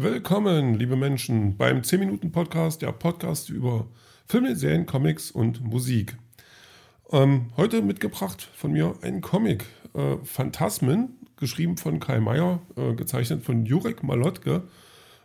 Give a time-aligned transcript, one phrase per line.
[0.00, 3.88] Willkommen, liebe Menschen, beim 10-Minuten-Podcast, der Podcast über
[4.28, 6.16] Filme, Serien, Comics und Musik.
[7.10, 9.64] Ähm, heute mitgebracht von mir ein Comic,
[9.94, 14.68] äh, Phantasmen, geschrieben von Kai Meier, äh, gezeichnet von Jurek Malotke,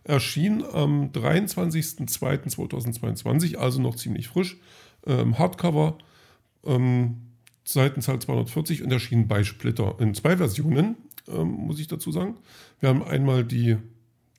[0.06, 4.58] erschien am 23.02.2022, also noch ziemlich frisch,
[5.06, 6.00] äh, Hardcover,
[6.66, 7.18] ähm,
[7.64, 10.96] Seitenzahl 240 und erschien bei Splitter in zwei Versionen,
[11.28, 12.38] ähm, muss ich dazu sagen.
[12.80, 13.78] Wir haben einmal die,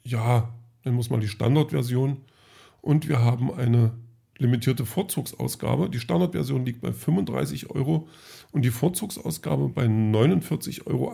[0.05, 2.19] ja, dann muss man die Standardversion
[2.83, 3.93] und wir haben eine
[4.39, 5.89] limitierte Vorzugsausgabe.
[5.89, 8.09] Die Standardversion liegt bei 35 Euro
[8.53, 11.13] und die Vorzugsausgabe bei 49,80 Euro.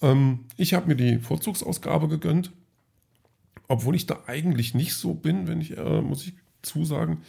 [0.00, 2.52] Ähm, ich habe mir die Vorzugsausgabe gegönnt,
[3.66, 7.22] obwohl ich da eigentlich nicht so bin, wenn ich, äh, muss ich zusagen,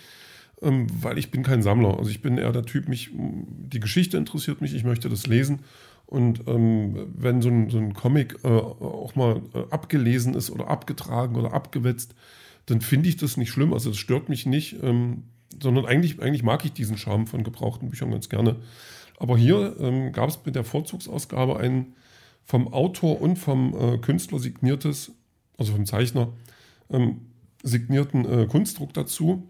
[0.61, 1.97] ähm, weil ich bin kein Sammler.
[1.97, 5.59] Also ich bin eher der Typ, mich, die Geschichte interessiert mich, ich möchte das lesen.
[6.05, 10.67] Und ähm, wenn so ein, so ein Comic äh, auch mal äh, abgelesen ist oder
[10.67, 12.15] abgetragen oder abgewetzt,
[12.65, 13.73] dann finde ich das nicht schlimm.
[13.73, 15.23] Also es stört mich nicht, ähm,
[15.61, 18.55] sondern eigentlich, eigentlich mag ich diesen Charme von gebrauchten Büchern ganz gerne.
[19.19, 21.93] Aber hier ähm, gab es mit der Vorzugsausgabe ein
[22.43, 25.11] vom Autor und vom äh, Künstler signiertes,
[25.57, 26.29] also vom Zeichner,
[26.89, 27.21] ähm,
[27.61, 29.43] signierten äh, Kunstdruck dazu.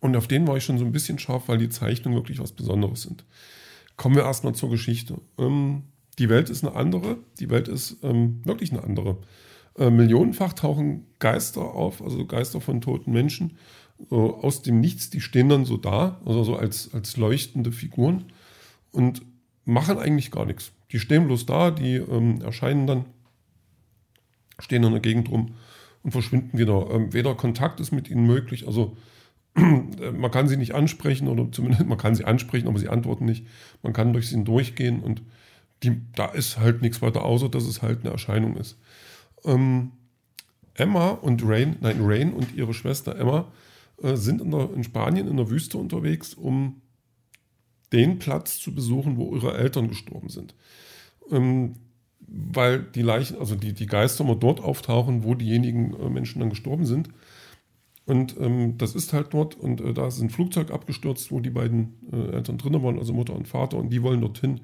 [0.00, 2.52] Und auf den war ich schon so ein bisschen scharf, weil die Zeichnungen wirklich was
[2.52, 3.24] Besonderes sind.
[3.96, 5.20] Kommen wir erstmal zur Geschichte.
[5.38, 5.82] Ähm,
[6.18, 7.18] die Welt ist eine andere.
[7.40, 9.18] Die Welt ist ähm, wirklich eine andere.
[9.76, 13.56] Äh, millionenfach tauchen Geister auf, also Geister von toten Menschen,
[14.10, 15.10] so aus dem Nichts.
[15.10, 18.24] Die stehen dann so da, also so als, als leuchtende Figuren
[18.92, 19.22] und
[19.64, 20.72] machen eigentlich gar nichts.
[20.92, 23.04] Die stehen bloß da, die ähm, erscheinen dann,
[24.58, 25.54] stehen in der Gegend rum
[26.02, 26.88] und verschwinden wieder.
[26.90, 28.96] Ähm, weder Kontakt ist mit ihnen möglich, also
[29.54, 33.46] man kann sie nicht ansprechen oder zumindest man kann sie ansprechen, aber sie antworten nicht.
[33.82, 35.22] Man kann durch sie durchgehen und
[35.82, 38.78] die, da ist halt nichts weiter, außer dass es halt eine Erscheinung ist.
[39.44, 39.92] Ähm,
[40.74, 43.50] Emma und Rain, nein, Rain und ihre Schwester Emma
[44.02, 46.80] äh, sind in, der, in, Spanien in der Wüste unterwegs, um
[47.92, 50.54] den Platz zu besuchen, wo ihre Eltern gestorben sind.
[51.30, 51.76] Ähm,
[52.20, 56.50] weil die Leichen, also die, die Geister mal dort auftauchen, wo diejenigen äh, Menschen dann
[56.50, 57.08] gestorben sind.
[58.08, 61.50] Und ähm, das ist halt dort und äh, da ist ein Flugzeug abgestürzt, wo die
[61.50, 64.62] beiden äh, Eltern drinnen waren, also Mutter und Vater, und die wollen dorthin,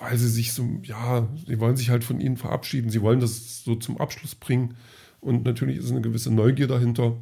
[0.00, 3.62] weil sie sich so, ja, sie wollen sich halt von ihnen verabschieden, sie wollen das
[3.62, 4.74] so zum Abschluss bringen.
[5.20, 7.16] Und natürlich ist eine gewisse Neugier dahinter.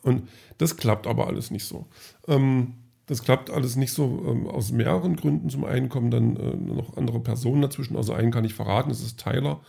[0.00, 1.86] Und das klappt aber alles nicht so.
[2.26, 5.50] Ähm, das klappt alles nicht so ähm, aus mehreren Gründen.
[5.50, 7.98] Zum einen kommen dann äh, noch andere Personen dazwischen.
[7.98, 9.60] Also einen kann ich verraten, das ist Tyler.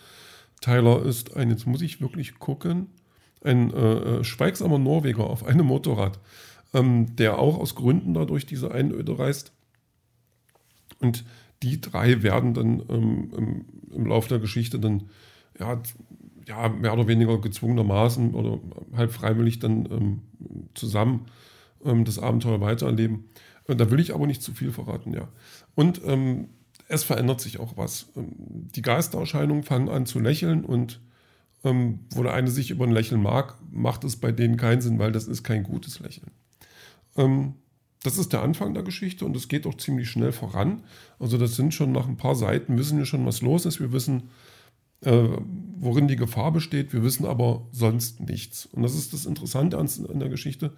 [0.62, 2.88] Tyler ist ein, jetzt muss ich wirklich gucken,
[3.44, 6.20] ein äh, äh, schweigsamer Norweger auf einem Motorrad,
[6.74, 9.54] ähm, der auch aus Gründen dadurch diese Einöde reist.
[11.00, 11.26] Und
[11.62, 15.10] die drei werden dann ähm, im, im Laufe der Geschichte dann
[15.60, 15.82] ja,
[16.48, 18.60] ja, mehr oder weniger gezwungenermaßen oder
[18.96, 20.22] halb freiwillig dann ähm,
[20.74, 21.28] zusammen
[21.86, 23.26] ähm, das Abenteuer weitererleben.
[23.68, 25.28] Äh, da will ich aber nicht zu viel verraten, ja.
[25.76, 26.50] Und ähm,
[26.88, 28.12] es verändert sich auch was.
[28.16, 28.32] Ähm,
[28.76, 31.00] die Geistererscheinungen fangen an zu lächeln und
[31.64, 35.00] ähm, wo der eine sich über ein Lächeln mag, macht es bei denen keinen Sinn,
[35.00, 36.32] weil das ist kein gutes Lächeln.
[37.18, 37.56] Ähm,
[38.04, 40.84] das ist der Anfang der Geschichte und es geht auch ziemlich schnell voran.
[41.20, 43.80] Also das sind schon nach ein paar Seiten, wissen wir schon, was los ist.
[43.80, 44.24] Wir wissen,
[45.02, 45.30] äh,
[45.78, 46.92] worin die Gefahr besteht.
[46.92, 48.66] Wir wissen aber sonst nichts.
[48.66, 50.74] Und das ist das Interessante an, an der Geschichte.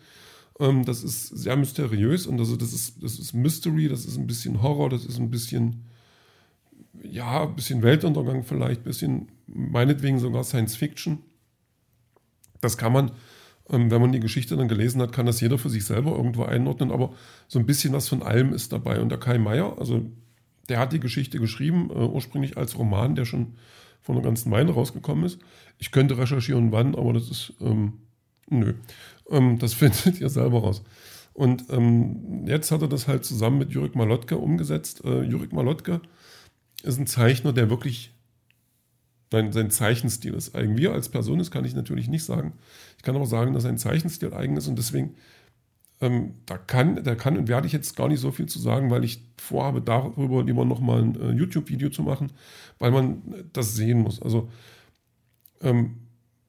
[0.59, 4.27] Ähm, das ist sehr mysteriös und also das ist, das ist Mystery, das ist ein
[4.27, 5.83] bisschen Horror, das ist ein bisschen,
[7.03, 11.19] ja, ein bisschen Weltuntergang vielleicht, ein bisschen meinetwegen sogar Science Fiction.
[12.61, 13.11] Das kann man,
[13.69, 16.43] ähm, wenn man die Geschichte dann gelesen hat, kann das jeder für sich selber irgendwo
[16.43, 17.13] einordnen, aber
[17.47, 18.99] so ein bisschen was von allem ist dabei.
[18.99, 20.09] Und der Kai Meier, also
[20.69, 23.55] der hat die Geschichte geschrieben, äh, ursprünglich als Roman, der schon
[24.01, 25.39] von einer ganzen Weile rausgekommen ist.
[25.77, 27.93] Ich könnte recherchieren, wann, aber das ist, ähm,
[28.49, 28.73] nö.
[29.29, 30.83] Ähm, das findet ihr selber raus.
[31.33, 35.03] Und ähm, jetzt hat er das halt zusammen mit Jurek Malotke umgesetzt.
[35.03, 36.01] Äh, Jurek Malotke
[36.83, 38.14] ist ein Zeichner, der wirklich
[39.31, 40.77] sein, sein Zeichenstil ist eigen.
[40.77, 42.53] Wie er als Person ist, kann ich natürlich nicht sagen.
[42.97, 45.15] Ich kann aber sagen, dass sein Zeichenstil eigen ist und deswegen,
[46.01, 48.91] ähm, da kann, da kann und werde ich jetzt gar nicht so viel zu sagen,
[48.91, 52.31] weil ich vorhabe, darüber lieber nochmal ein äh, YouTube-Video zu machen,
[52.79, 53.21] weil man
[53.53, 54.21] das sehen muss.
[54.21, 54.49] Also,
[55.61, 55.97] ähm,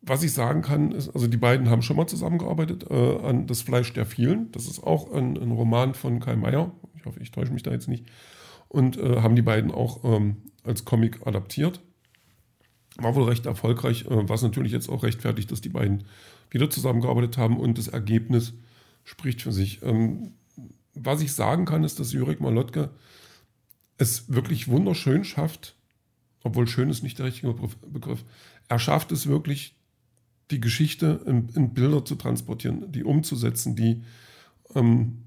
[0.02, 3.62] was ich sagen kann, ist, also die beiden haben schon mal zusammengearbeitet äh, an Das
[3.62, 4.52] Fleisch der vielen.
[4.52, 6.70] Das ist auch ein, ein, Roman von Kai Meier.
[6.94, 8.06] Ich hoffe, ich täusche mich da jetzt nicht.
[8.68, 11.80] Und äh, haben die beiden auch ähm, als Comic adaptiert.
[12.98, 16.04] War wohl recht erfolgreich, äh, was natürlich jetzt auch rechtfertigt, dass die beiden
[16.50, 18.54] wieder zusammengearbeitet haben und das Ergebnis
[19.04, 19.82] spricht für sich.
[19.82, 20.32] Ähm,
[20.94, 22.90] was ich sagen kann, ist, dass Jurek Malotke
[23.98, 25.74] es wirklich wunderschön schafft,
[26.42, 27.52] obwohl schön ist nicht der richtige
[27.86, 28.24] Begriff.
[28.68, 29.74] Er schafft es wirklich,
[30.50, 34.02] die Geschichte in, in Bilder zu transportieren, die umzusetzen, die
[34.74, 35.24] ähm,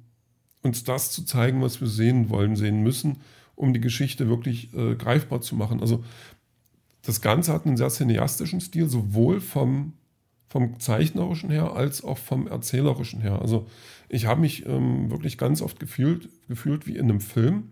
[0.62, 3.18] uns das zu zeigen, was wir sehen wollen, sehen müssen,
[3.56, 5.82] um die Geschichte wirklich äh, greifbar zu machen.
[5.82, 6.04] Also
[7.04, 9.94] das Ganze hat einen sehr cineastischen Stil, sowohl vom,
[10.50, 13.42] vom zeichnerischen her als auch vom erzählerischen her.
[13.42, 13.68] Also
[14.10, 17.70] ich habe mich ähm, wirklich ganz oft gefühlt, gefühlt wie in einem Film.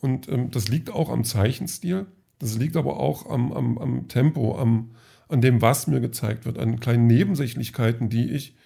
[0.00, 2.06] Und ähm, das liegt auch am Zeichenstil,
[2.38, 4.90] das liegt aber auch am, am, am Tempo, am,
[5.28, 8.56] an dem, was mir gezeigt wird, an kleinen Nebensächlichkeiten, die ich,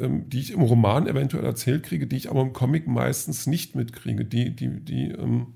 [0.00, 3.76] ähm, die ich im Roman eventuell erzählt kriege, die ich aber im Comic meistens nicht
[3.76, 5.54] mitkriege, die, die, die, ähm,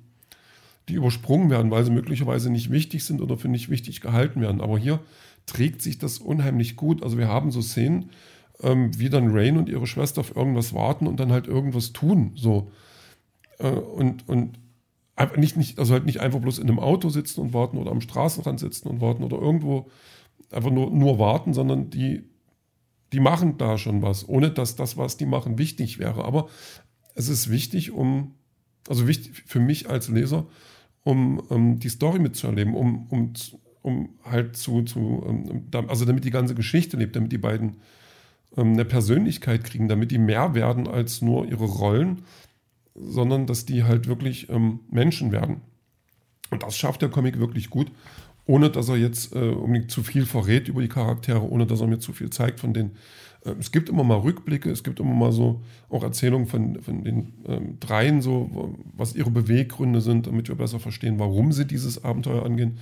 [0.89, 4.61] die übersprungen werden, weil sie möglicherweise nicht wichtig sind oder für nicht wichtig gehalten werden.
[4.61, 5.01] Aber hier
[5.47, 7.03] trägt sich das unheimlich gut.
[7.03, 8.11] Also wir haben so Szenen,
[8.61, 12.33] ähm, wie dann Rain und ihre Schwester auf irgendwas warten und dann halt irgendwas tun.
[12.35, 12.71] So.
[13.59, 14.59] Äh, und, und
[15.17, 17.91] einfach nicht, nicht, also halt nicht einfach bloß in einem Auto sitzen und warten oder
[17.91, 19.89] am Straßenrand sitzen und warten oder irgendwo
[20.51, 22.25] einfach nur, nur warten, sondern die,
[23.13, 26.25] die machen da schon was, ohne dass das, was die machen, wichtig wäre.
[26.25, 26.49] Aber
[27.15, 28.35] es ist wichtig, um,
[28.89, 30.47] also wichtig für mich als Leser,
[31.05, 33.33] um, um die Story mitzuerleben, um, um,
[33.83, 37.77] um halt zu, zu um, also damit die ganze Geschichte lebt, damit die beiden
[38.51, 42.23] um, eine Persönlichkeit kriegen, damit die mehr werden als nur ihre Rollen,
[42.95, 45.63] sondern dass die halt wirklich ähm, Menschen werden.
[46.51, 47.91] Und das schafft der Comic wirklich gut
[48.47, 51.87] ohne dass er jetzt äh, unbedingt zu viel verrät über die Charaktere, ohne dass er
[51.87, 52.93] mir zu viel zeigt von denen.
[53.45, 57.05] Äh, es gibt immer mal Rückblicke, es gibt immer mal so auch Erzählungen von, von
[57.05, 62.05] den ähm, dreien, so, was ihre Beweggründe sind, damit wir besser verstehen, warum sie dieses
[62.05, 62.79] Abenteuer angehen.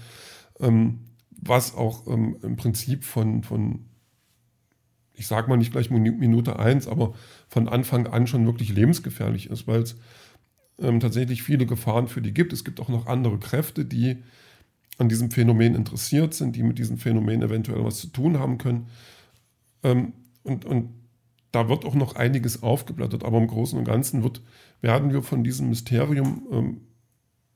[0.61, 1.01] Ähm,
[1.43, 3.87] was auch ähm, im Prinzip von, von
[5.15, 7.15] ich sage mal nicht gleich Minute eins, aber
[7.49, 9.97] von Anfang an schon wirklich lebensgefährlich ist, weil es
[10.79, 12.53] ähm, tatsächlich viele Gefahren für die gibt.
[12.53, 14.23] Es gibt auch noch andere Kräfte, die
[14.99, 18.89] an diesem Phänomen interessiert sind, die mit diesem Phänomen eventuell was zu tun haben können.
[19.83, 20.91] Ähm, und, und
[21.53, 24.43] da wird auch noch einiges aufgeblättert, aber im Großen und Ganzen wird,
[24.81, 26.81] werden wir von diesem Mysterium, ähm,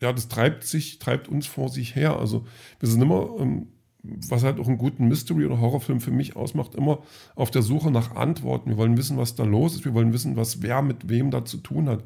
[0.01, 2.19] ja, das treibt sich, treibt uns vor sich her.
[2.19, 2.45] Also
[2.81, 3.69] wir sind immer, ähm,
[4.03, 7.03] was halt auch einen guten Mystery- oder Horrorfilm für mich ausmacht, immer
[7.37, 8.71] auf der Suche nach Antworten.
[8.71, 9.85] Wir wollen wissen, was da los ist.
[9.85, 12.05] Wir wollen wissen, was wer mit wem da zu tun hat.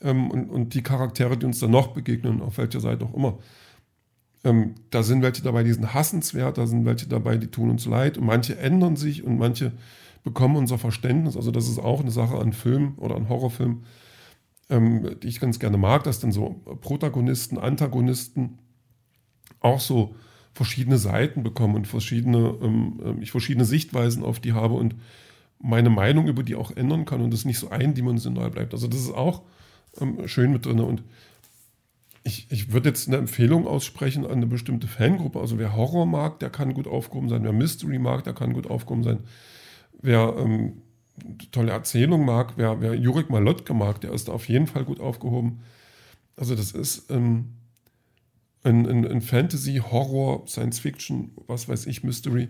[0.00, 3.38] Ähm, und, und die Charaktere, die uns da noch begegnen, auf welcher Seite auch immer.
[4.44, 7.86] Ähm, da sind welche dabei, die sind hassenswert, da sind welche dabei, die tun uns
[7.86, 9.72] leid und manche ändern sich und manche
[10.24, 11.36] bekommen unser Verständnis.
[11.36, 13.84] Also das ist auch eine Sache an Film oder an Horrorfilm,
[14.68, 18.58] ähm, die ich ganz gerne mag, dass dann so Protagonisten, Antagonisten
[19.60, 20.16] auch so
[20.54, 24.96] verschiedene Seiten bekommen und verschiedene, ähm, ähm ich verschiedene Sichtweisen auf die habe und
[25.60, 28.74] meine Meinung über die auch ändern kann und das nicht so eindimensional bleibt.
[28.74, 29.42] Also das ist auch
[30.00, 31.04] ähm, schön mit drin und
[32.24, 35.40] ich, ich würde jetzt eine Empfehlung aussprechen an eine bestimmte Fangruppe.
[35.40, 37.42] Also wer Horror mag, der kann gut aufgehoben sein.
[37.42, 39.20] Wer Mystery mag, der kann gut aufgehoben sein.
[40.00, 40.82] Wer ähm,
[41.50, 45.60] tolle Erzählung mag, wer, wer Jurek Malotke mag, der ist auf jeden Fall gut aufgehoben.
[46.36, 47.54] Also das ist ähm,
[48.62, 52.48] ein, ein, ein, Fantasy, Horror, Science Fiction, was weiß ich, Mystery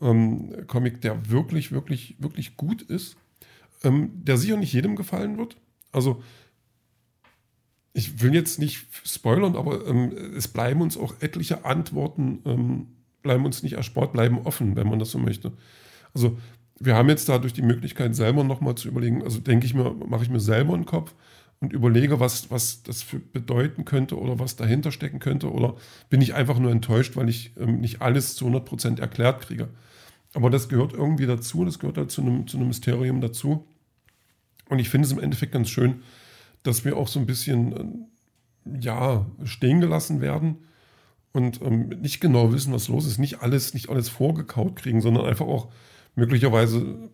[0.00, 3.16] ähm, Comic, der wirklich, wirklich, wirklich gut ist.
[3.84, 5.56] Ähm, der sicher nicht jedem gefallen wird.
[5.92, 6.22] Also
[7.94, 12.86] ich will jetzt nicht spoilern, aber ähm, es bleiben uns auch etliche Antworten, ähm,
[13.22, 15.52] bleiben uns nicht erspart, bleiben offen, wenn man das so möchte.
[16.12, 16.36] Also
[16.78, 20.24] wir haben jetzt dadurch die Möglichkeit, selber nochmal zu überlegen, also denke ich mir, mache
[20.24, 21.14] ich mir selber einen Kopf
[21.60, 25.76] und überlege, was, was das bedeuten könnte oder was dahinter stecken könnte oder
[26.10, 29.68] bin ich einfach nur enttäuscht, weil ich ähm, nicht alles zu 100% erklärt kriege.
[30.34, 33.68] Aber das gehört irgendwie dazu, das gehört halt zu einem, zu einem Mysterium dazu.
[34.68, 36.02] Und ich finde es im Endeffekt ganz schön,
[36.64, 38.08] dass wir auch so ein bisschen
[38.66, 40.64] äh, ja, stehen gelassen werden
[41.32, 45.26] und ähm, nicht genau wissen, was los ist, nicht alles, nicht alles vorgekaut kriegen, sondern
[45.26, 45.68] einfach auch
[46.16, 47.10] möglicherweise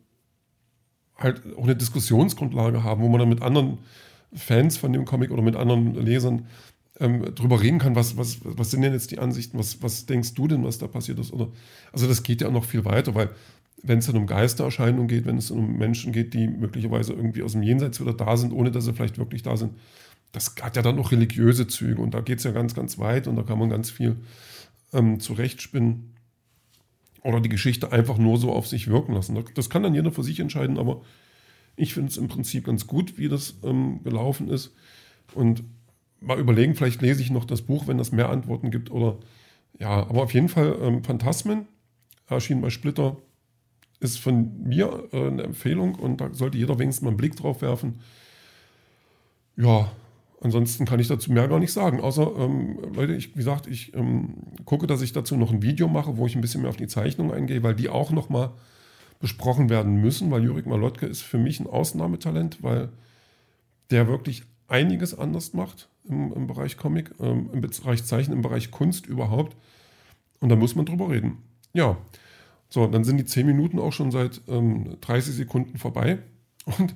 [1.18, 3.78] halt auch eine Diskussionsgrundlage haben, wo man dann mit anderen
[4.32, 6.46] Fans von dem Comic oder mit anderen Lesern
[6.98, 10.34] ähm, drüber reden kann, was, was, was sind denn jetzt die Ansichten, was, was denkst
[10.34, 11.32] du denn, was da passiert ist?
[11.32, 11.48] Oder,
[11.92, 13.30] also das geht ja noch viel weiter, weil
[13.82, 17.52] wenn es dann um Geistererscheinungen geht, wenn es um Menschen geht, die möglicherweise irgendwie aus
[17.52, 19.72] dem Jenseits wieder da sind, ohne dass sie vielleicht wirklich da sind,
[20.32, 23.26] das hat ja dann noch religiöse Züge und da geht es ja ganz, ganz weit
[23.26, 24.16] und da kann man ganz viel
[24.92, 26.14] ähm, zurechtspinnen
[27.22, 29.42] oder die Geschichte einfach nur so auf sich wirken lassen.
[29.54, 31.02] Das kann dann jeder für sich entscheiden, aber
[31.76, 34.72] ich finde es im Prinzip ganz gut, wie das ähm, gelaufen ist
[35.34, 35.64] und
[36.20, 39.18] mal überlegen, vielleicht lese ich noch das Buch, wenn das mehr Antworten gibt oder
[39.78, 41.66] ja, aber auf jeden Fall ähm, Phantasmen
[42.26, 43.16] erschien bei Splitter
[44.00, 47.62] ist von mir äh, eine Empfehlung und da sollte jeder wenigstens mal einen Blick drauf
[47.62, 48.00] werfen.
[49.56, 49.92] Ja,
[50.40, 52.00] ansonsten kann ich dazu mehr gar nicht sagen.
[52.00, 55.86] Außer, ähm, Leute, ich, wie gesagt, ich ähm, gucke, dass ich dazu noch ein Video
[55.86, 58.50] mache, wo ich ein bisschen mehr auf die Zeichnung eingehe, weil die auch nochmal
[59.20, 62.88] besprochen werden müssen, weil Jurik Malotke ist für mich ein Ausnahmetalent, weil
[63.90, 68.70] der wirklich einiges anders macht im, im Bereich Comic, ähm, im Bereich Zeichen, im Bereich
[68.70, 69.56] Kunst überhaupt.
[70.40, 71.36] Und da muss man drüber reden.
[71.74, 71.98] Ja,
[72.70, 76.20] so, dann sind die 10 Minuten auch schon seit ähm, 30 Sekunden vorbei.
[76.64, 76.94] Und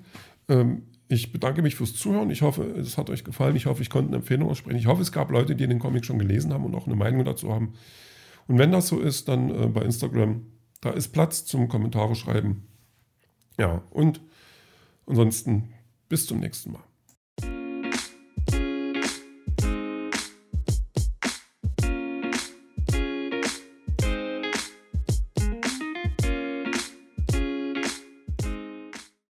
[0.48, 2.30] ähm, ich bedanke mich fürs Zuhören.
[2.30, 3.56] Ich hoffe, es hat euch gefallen.
[3.56, 4.78] Ich hoffe, ich konnte eine Empfehlung aussprechen.
[4.78, 7.24] Ich hoffe, es gab Leute, die den Comic schon gelesen haben und auch eine Meinung
[7.24, 7.74] dazu haben.
[8.46, 10.46] Und wenn das so ist, dann äh, bei Instagram,
[10.80, 12.68] da ist Platz zum Kommentare schreiben.
[13.58, 14.20] Ja, und
[15.06, 15.72] ansonsten
[16.08, 16.84] bis zum nächsten Mal.